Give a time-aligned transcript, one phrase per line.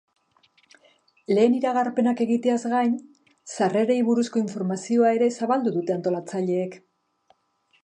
[1.37, 2.95] Lehen iragarpenak egiteaz gain,
[3.57, 6.83] sarrerei buruzko informazioa ere zabaldu dute antolatzaileek.